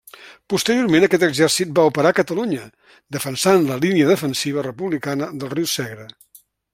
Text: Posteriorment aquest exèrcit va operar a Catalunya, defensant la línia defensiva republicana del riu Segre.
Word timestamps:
Posteriorment 0.51 1.03
aquest 1.07 1.25
exèrcit 1.27 1.75
va 1.79 1.83
operar 1.91 2.13
a 2.15 2.17
Catalunya, 2.21 2.63
defensant 3.17 3.69
la 3.73 3.79
línia 3.85 4.09
defensiva 4.15 4.65
republicana 4.69 5.29
del 5.43 5.57
riu 5.57 5.73
Segre. 5.79 6.09